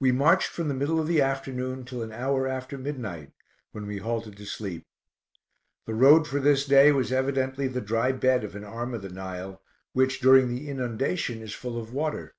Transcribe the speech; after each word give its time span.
We 0.00 0.12
marched 0.12 0.48
from 0.48 0.68
the 0.68 0.72
middle 0.74 0.98
of 0.98 1.06
the 1.06 1.20
afternoon 1.20 1.84
till 1.84 2.00
an 2.00 2.10
hour 2.10 2.48
after 2.48 2.78
midnight, 2.78 3.32
when 3.72 3.86
we 3.86 3.98
halted 3.98 4.38
to 4.38 4.46
sleep. 4.46 4.86
The 5.84 5.92
road 5.92 6.26
for 6.26 6.40
this 6.40 6.64
day 6.64 6.90
was 6.90 7.12
evidently 7.12 7.68
the 7.68 7.82
dry 7.82 8.12
bed 8.12 8.44
of 8.44 8.56
an 8.56 8.64
arm 8.64 8.94
of 8.94 9.02
the 9.02 9.10
Nile, 9.10 9.60
which, 9.92 10.20
during 10.22 10.48
the 10.48 10.70
inundation, 10.70 11.42
is 11.42 11.52
full 11.52 11.76
of 11.78 11.92
water. 11.92 12.34